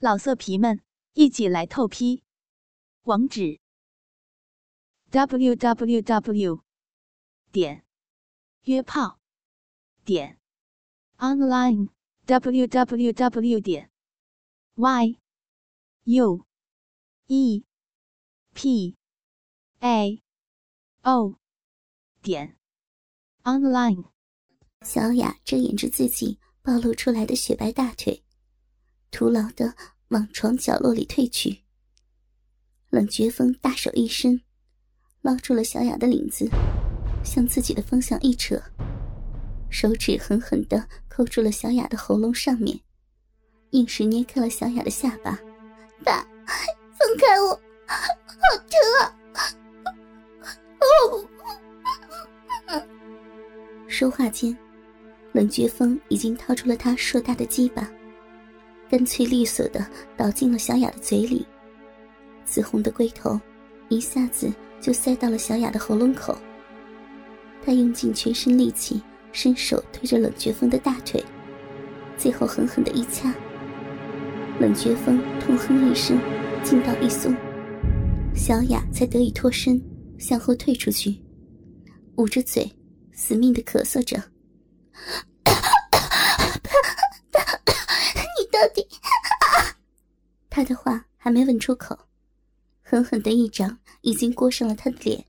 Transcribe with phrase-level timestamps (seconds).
[0.00, 0.80] 老色皮们，
[1.14, 2.22] 一起来透批！
[3.02, 3.58] 网址
[5.10, 6.62] ：w w w
[7.50, 7.84] 点
[8.62, 9.18] 约炮
[10.04, 10.38] 点
[11.16, 11.88] online
[12.26, 13.90] w w w 点
[14.76, 15.18] y
[16.04, 16.46] u
[17.26, 17.64] e
[18.54, 18.96] p
[19.80, 20.22] a
[21.02, 21.40] o
[22.22, 22.56] 点
[23.42, 24.04] online。
[24.82, 28.22] 小雅遮掩着自己暴露出来的雪白大腿。
[29.10, 29.74] 徒劳的
[30.08, 31.62] 往床角落里退去。
[32.90, 34.40] 冷绝风大手一伸，
[35.20, 36.48] 捞住了小雅的领子，
[37.22, 38.58] 向自己的方向一扯，
[39.70, 42.80] 手指狠狠的扣住了小雅的喉咙上面，
[43.70, 45.38] 硬是捏开了小雅的下巴。
[46.02, 47.50] 爸，放开我，
[47.86, 48.78] 好疼
[49.34, 49.52] 啊！
[53.86, 54.56] 说话间，
[55.32, 57.90] 冷绝风已经掏出了他硕大的鸡巴。
[58.90, 61.46] 干脆利索的倒进了小雅的嘴里，
[62.46, 63.38] 紫红的龟头
[63.90, 64.50] 一下子
[64.80, 66.36] 就塞到了小雅的喉咙口。
[67.62, 71.22] 他用尽全身力气，伸手推着冷绝风的大腿，
[72.16, 73.34] 最后狠狠的一掐。
[74.58, 76.18] 冷绝风痛哼一声，
[76.64, 77.36] 劲道一松，
[78.34, 79.78] 小雅才得以脱身，
[80.18, 81.22] 向后退出去，
[82.16, 82.74] 捂着嘴，
[83.12, 84.22] 死命的咳嗽着。
[88.50, 88.84] 到底，
[90.50, 91.96] 他的话还没问出口，
[92.82, 95.24] 狠狠的一掌已经过上了他的脸。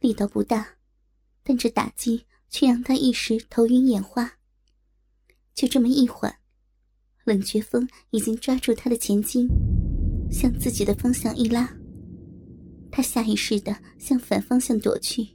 [0.00, 0.66] 力道不大，
[1.42, 4.38] 但这打击却让他一时头晕眼花。
[5.52, 6.34] 就这么一缓，
[7.24, 9.46] 冷绝风已经抓住他的前襟，
[10.30, 11.70] 向自己的方向一拉。
[12.90, 15.28] 他下意识的向反方向躲去，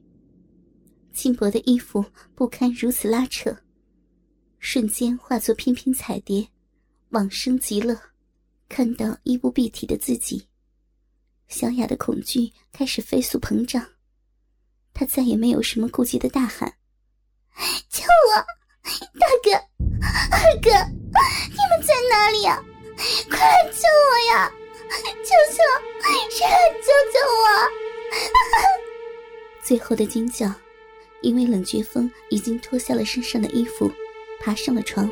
[1.13, 2.03] 轻薄的衣服
[2.33, 3.55] 不堪如此拉扯，
[4.57, 6.47] 瞬间化作翩翩彩蝶。
[7.09, 7.95] 往生极乐，
[8.69, 10.47] 看到衣不蔽体的自己，
[11.47, 13.83] 小雅的恐惧开始飞速膨胀。
[14.93, 16.71] 她再也没有什么顾忌的大喊
[17.89, 18.35] ：“救我，
[19.19, 19.51] 大哥，
[20.31, 20.69] 二哥，
[21.49, 22.63] 你们在哪里呀？
[23.29, 24.51] 快来救我呀！
[25.23, 25.57] 求求，
[26.29, 27.69] 谁来救救我！”
[29.65, 30.53] 最后的尖叫，
[31.21, 33.91] 因为冷绝风已经脱下了身上的衣服，
[34.39, 35.09] 爬上了床。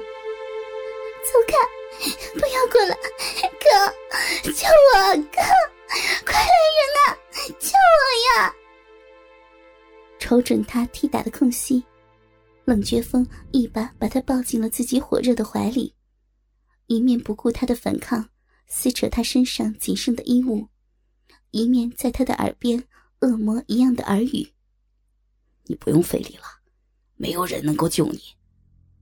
[10.27, 11.81] 瞅准他踢打的空隙，
[12.65, 15.93] 冷绝风一把把他抱进了自己火热的怀里，
[16.87, 18.27] 一面不顾他的反抗，
[18.67, 20.67] 撕扯他身上仅剩的衣物，
[21.51, 22.83] 一面在他的耳边
[23.21, 24.45] 恶魔一样的耳语
[25.63, 26.43] ：“你不用费力了，
[27.15, 28.19] 没有人能够救你。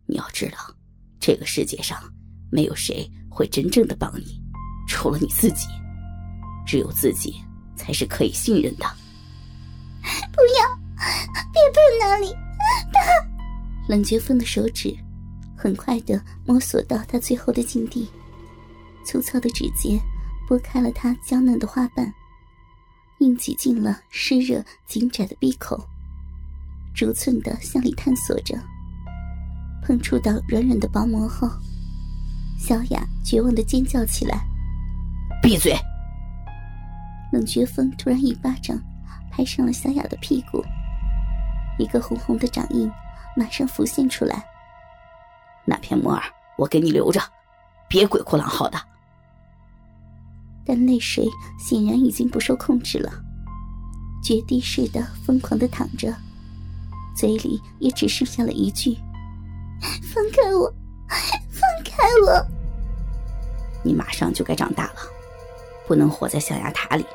[0.06, 0.76] 你要知道，
[1.20, 2.00] 这个世界上……”
[2.54, 4.40] 没有谁会真正的帮你，
[4.88, 5.66] 除了你自己。
[6.68, 7.34] 只有自己
[7.76, 8.86] 才是可以信任的。
[10.32, 12.34] 不要，别碰那里！
[12.94, 13.00] 他
[13.88, 14.96] 冷绝风的手指
[15.58, 18.10] 很快的摸索到他最后的境地，
[19.06, 20.00] 粗糙的指节
[20.48, 22.14] 拨开了他娇嫩的花瓣，
[23.20, 25.88] 硬挤进了湿热紧窄的闭口，
[26.94, 28.58] 逐寸的向里探索着。
[29.84, 31.50] 碰触到软软的薄膜后。
[32.58, 34.40] 小雅绝望的尖叫起来
[35.44, 35.76] ：“闭嘴！”
[37.34, 38.82] 冷绝风突然一巴掌
[39.30, 40.64] 拍上了小雅的屁股，
[41.78, 42.92] 一个红红的掌印
[43.36, 44.46] 马上浮现出来。
[45.66, 46.22] 那片木耳
[46.58, 47.22] 我给你留着，
[47.88, 48.78] 别鬼哭狼嚎的。
[50.66, 51.28] 但泪水
[51.60, 53.12] 显然已经不受控制了，
[54.24, 56.14] 决堤似的疯狂的淌着，
[57.16, 58.98] 嘴里也只剩下了一句
[60.14, 60.74] ：“放开我！”
[61.52, 62.46] 放开我！
[63.84, 64.96] 你马上就该长大了，
[65.88, 67.06] 不能活在象牙塔里。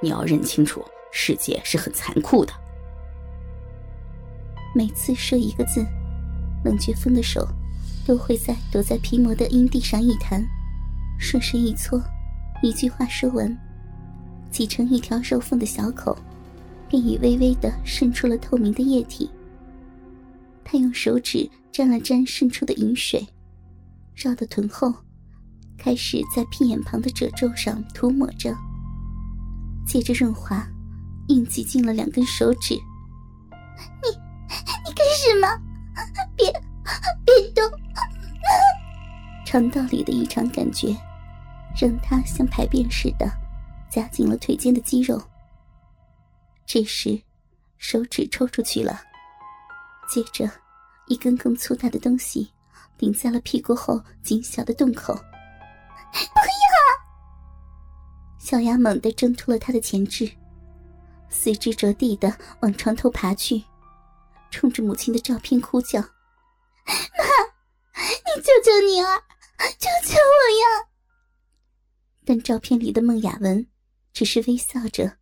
[0.00, 0.82] 你要认清楚，
[1.12, 2.52] 世界是很残酷的。
[4.74, 5.84] 每次说一个字，
[6.64, 7.46] 冷绝风的手
[8.06, 10.44] 都会在躲在皮膜的阴蒂上一弹，
[11.18, 12.00] 顺势一搓，
[12.62, 13.56] 一句话说完，
[14.50, 16.16] 挤成一条肉缝的小口，
[16.88, 19.28] 便已微微的渗出了透明的液体。
[20.64, 23.26] 他用手指沾了沾渗出的饮水，
[24.14, 24.94] 绕到臀后，
[25.76, 28.56] 开始在屁眼旁的褶皱上涂抹着，
[29.84, 30.64] 借着润滑，
[31.26, 32.74] 硬挤进了两根手指。
[34.02, 34.29] 你，
[35.22, 35.48] 是吗？
[36.34, 36.50] 别，
[37.26, 37.62] 别动！
[39.44, 40.96] 肠道里的异常感觉，
[41.78, 43.30] 让他像排便似的
[43.90, 45.22] 夹紧了腿间的肌肉。
[46.64, 47.20] 这时，
[47.76, 48.98] 手指抽出去了。
[50.08, 50.50] 接着，
[51.06, 52.50] 一根更粗大的东西
[52.96, 56.80] 顶在了屁股后紧小的洞口，不要！
[58.38, 60.30] 小雅猛地挣脱了他的钳制，
[61.28, 63.62] 四肢着地的往床头爬去，
[64.50, 66.00] 冲着母亲的照片哭叫
[66.84, 67.24] ：“妈，
[67.96, 69.18] 你救救女儿，
[69.78, 70.88] 救救我呀！”
[72.26, 73.66] 但照片里的孟雅文
[74.12, 75.18] 只是微笑着，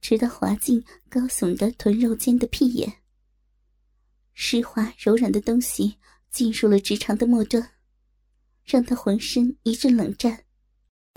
[0.00, 3.02] 直到滑进高耸的臀肉间的屁眼，
[4.34, 5.96] 湿滑柔软的东西
[6.30, 7.72] 进入了直肠的末端，
[8.64, 10.44] 让他浑身一阵冷战。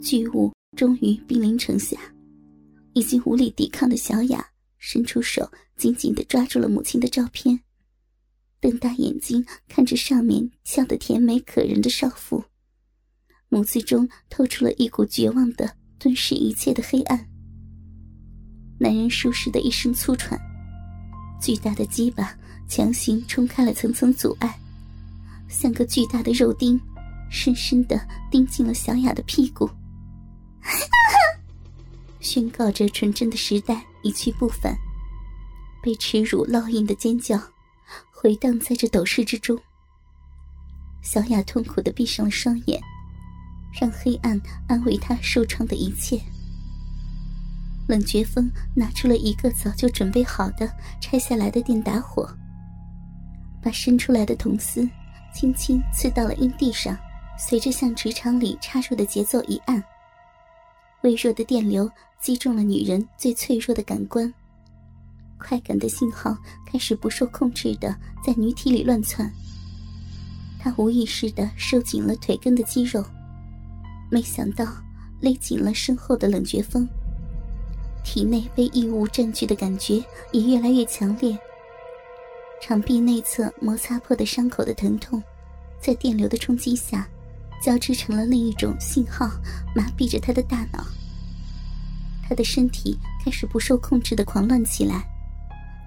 [0.03, 1.97] 巨物终于兵临城下，
[2.93, 4.49] 已经无力抵抗的小雅
[4.79, 7.59] 伸出手，紧紧的抓住了母亲的照片，
[8.59, 12.43] 瞪大眼睛看着上面笑得甜美可人的少妇。
[13.49, 17.27] 眸子中透出了一股绝望的吞噬一切的黑暗。
[18.79, 20.39] 男人舒适的一声粗喘，
[21.41, 22.37] 巨大的鸡巴
[22.67, 24.57] 强行冲开了层层阻碍，
[25.49, 26.79] 像个巨大的肉钉，
[27.29, 27.99] 深深的
[28.31, 29.69] 钉进了小雅的屁股，
[32.21, 34.75] 宣告着纯真的时代一去不返。
[35.81, 37.39] 被耻辱烙印的尖叫，
[38.11, 39.57] 回荡在这斗室之中。
[41.01, 42.81] 小雅痛苦的闭上了双眼。
[43.71, 46.19] 让黑暗安慰她受创的一切。
[47.87, 50.67] 冷绝风拿出了一个早就准备好的
[50.99, 52.27] 拆下来的电打火，
[53.61, 54.89] 把伸出来的铜丝
[55.33, 56.97] 轻轻刺到了阴蒂上，
[57.37, 59.83] 随着向直肠里插入的节奏一按，
[61.03, 61.89] 微弱的电流
[62.21, 64.31] 击中了女人最脆弱的感官，
[65.37, 69.31] 快感的信号开始不受控制的在女体里乱窜。
[70.59, 73.03] 她无意识的收紧了腿根的肌肉。
[74.11, 74.65] 没想到
[75.21, 76.87] 勒紧了身后的冷绝风，
[78.03, 81.37] 体内被异物占据的感觉也越来越强烈。
[82.61, 85.23] 肠壁内侧摩擦破的伤口的疼痛，
[85.79, 87.07] 在电流的冲击下，
[87.63, 89.29] 交织成了另一种信号，
[89.73, 90.85] 麻痹着他的大脑。
[92.29, 92.95] 他的身体
[93.25, 95.03] 开始不受控制的狂乱起来，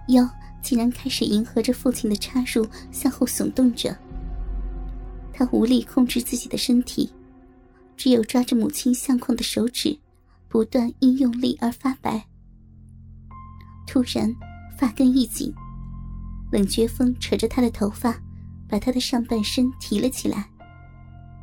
[0.08, 0.28] 腰
[0.60, 3.96] 竟然开始迎合着父亲的插入向后耸动着。
[5.32, 7.12] 他无力控制自己的身体。
[7.96, 9.96] 只有抓着母亲相框的手指，
[10.48, 12.26] 不断因用力而发白。
[13.86, 14.34] 突然，
[14.76, 15.54] 发根一紧，
[16.50, 18.20] 冷绝风扯着他的头发，
[18.68, 20.50] 把他的上半身提了起来。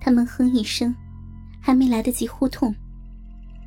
[0.02, 0.94] 他闷哼一声，
[1.62, 2.76] 还没来得及呼痛，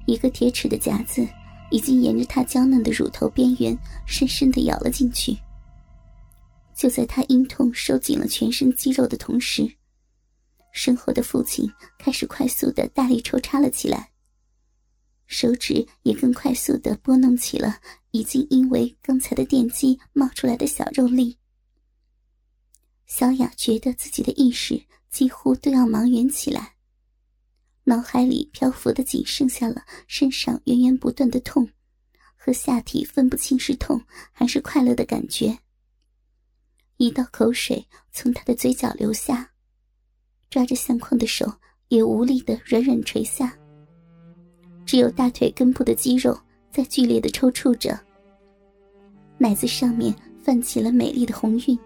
[0.06, 1.26] 一个铁齿的夹子
[1.70, 3.76] 已经沿着他娇嫩的乳头边缘
[4.06, 5.36] 深深的咬了进去。
[6.74, 9.70] 就在他因痛收紧了全身肌肉的同时。
[10.72, 14.10] 身后的父亲开始快速的大力抽插了起来，
[15.26, 17.78] 手指也更快速的拨弄起了
[18.10, 21.36] 已经因为刚才的电击冒出来的小肉粒。
[23.04, 26.74] 小雅觉得自己的意识几乎都要茫然起来，
[27.84, 31.68] 脑海里漂浮的仅剩下了身上源源不断的痛，
[32.36, 34.00] 和下体分不清是痛
[34.32, 35.58] 还是快乐的感觉。
[36.96, 39.48] 一道口水从他的嘴角流下。
[40.50, 41.50] 抓着相框的手
[41.88, 43.56] 也无力的软软垂下，
[44.84, 46.38] 只有大腿根部的肌肉
[46.70, 47.98] 在剧烈的抽搐着。
[49.38, 51.78] 奶子上面泛起了美丽的红晕，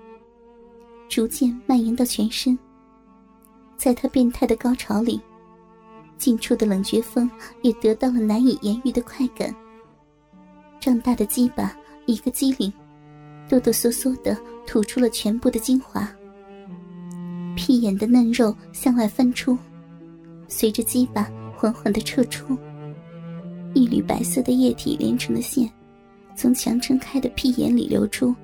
[1.09, 2.59] 逐渐蔓延到全身。
[3.77, 5.21] 在他变态的高潮里，
[6.19, 7.31] 近处的冷绝风
[7.63, 9.55] 也得到了难以言喻的快感。
[10.81, 11.77] 胀大的鸡巴
[12.07, 12.73] 一个机灵，
[13.49, 14.37] 哆哆嗦嗦的
[14.67, 16.09] 吐出了全部的精华。
[17.57, 19.57] 屁眼的嫩肉向外翻出，
[20.47, 22.57] 随着鸡巴缓缓的撤出，
[23.75, 25.69] 一缕白色的液体连成的线，
[26.37, 28.35] 从强撑开的屁眼里流出，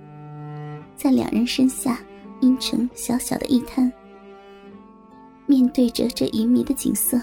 [0.97, 2.01] 在两人身下
[2.41, 3.93] 阴成小小的一滩。
[5.47, 7.21] 面对着这旖旎的景色，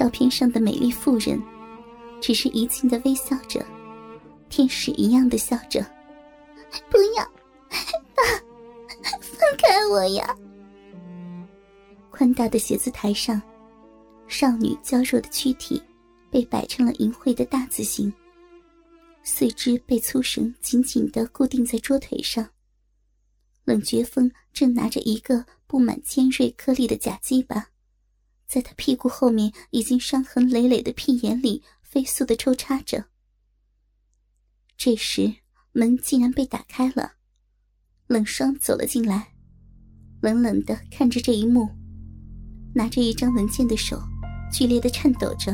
[0.00, 1.38] 照片上的美丽妇人，
[2.22, 3.62] 只是怡静的微笑着，
[4.48, 5.84] 天使一样的笑着。
[6.88, 7.22] 不要，
[8.14, 8.22] 爸，
[9.20, 10.34] 放开我呀！
[12.10, 13.42] 宽大的写字台上，
[14.26, 15.82] 少女娇弱的躯体
[16.30, 18.10] 被摆成了淫秽的大字形，
[19.22, 22.48] 四肢被粗绳紧紧的固定在桌腿上。
[23.64, 27.68] 冷绝风正拿着一个布满尖锐颗粒的假鸡巴，
[28.50, 33.04] 在他屁股后面已经伤痕累累的屁眼里飞速的抽插着。
[34.76, 35.32] 这时
[35.70, 37.12] 门竟然被打开了，
[38.08, 39.34] 冷霜走了进来，
[40.20, 41.68] 冷冷的看着这一幕。
[42.74, 44.02] 拿着一张文件的手，
[44.52, 45.52] 剧烈的颤抖着。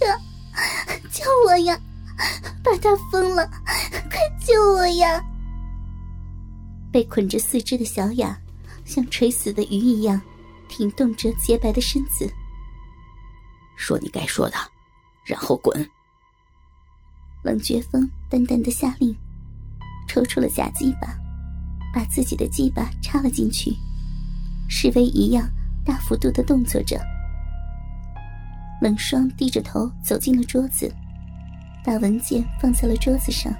[0.00, 0.06] 哥，
[1.12, 1.80] 救我呀！
[2.64, 3.46] 把他疯了，
[4.10, 5.22] 快救我呀！
[6.90, 8.36] 被捆着四肢的小雅，
[8.84, 10.20] 像垂死的鱼一样，
[10.68, 12.30] 挺动着洁白的身子。
[13.76, 14.56] 说你该说的，
[15.24, 15.90] 然后滚。
[17.42, 19.14] 冷绝风淡淡的下令，
[20.08, 21.16] 抽出了假鸡巴，
[21.94, 23.72] 把自己的鸡巴插了进去，
[24.68, 25.48] 示威一样
[25.84, 27.00] 大幅度的动作着。
[28.80, 30.92] 冷霜低着头走进了桌子，
[31.84, 33.52] 把文件放在了桌子上，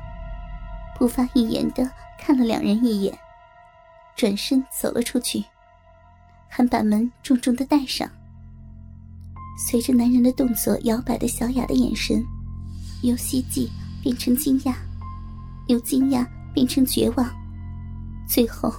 [0.99, 3.17] 不发一言的看了两人一眼，
[4.17, 5.45] 转身走了出去，
[6.57, 8.11] 还把门重重的带上。
[9.69, 12.25] 随着男人的动作摇摆的小雅的眼神，
[13.03, 13.71] 由希冀
[14.03, 14.75] 变成惊讶，
[15.67, 17.31] 由惊讶变成绝望，
[18.27, 18.73] 最后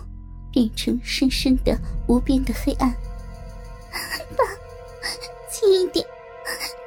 [0.51, 2.89] 变成深深的无边的黑暗。
[4.35, 4.43] 爸，
[5.51, 6.03] 轻一点，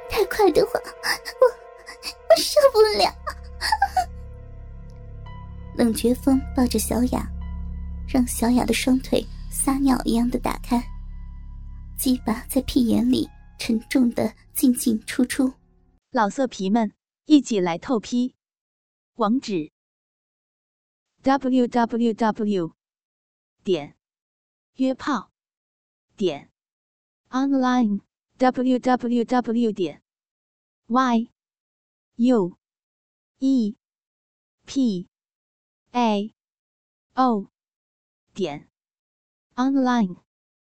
[0.09, 3.15] 太快的话，我我受不了。
[5.77, 7.25] 冷绝风抱着小雅，
[8.09, 9.25] 让小雅的双腿
[9.63, 10.83] 撒尿一样的打开，
[11.97, 13.29] 鸡巴在屁眼里。
[13.63, 15.53] 沉重的进进出出，
[16.09, 16.91] 老色皮们
[17.25, 18.33] 一起来透批，
[19.17, 19.71] 网址
[21.21, 22.75] ：w w w
[23.63, 23.95] 点
[24.77, 25.31] 约炮
[26.17, 26.49] 点
[27.29, 28.01] online
[28.37, 30.01] w w w 点
[30.87, 31.31] y
[32.15, 32.57] u
[33.37, 33.77] e
[34.65, 35.07] p
[35.91, 36.33] a
[37.13, 37.51] o
[38.33, 38.70] 点
[39.57, 40.17] online。